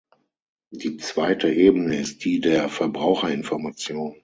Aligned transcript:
Die 0.71 0.97
zweite 0.97 1.53
Ebene 1.53 1.95
ist 1.95 2.25
die 2.25 2.39
der 2.39 2.69
Verbraucherinformation. 2.69 4.15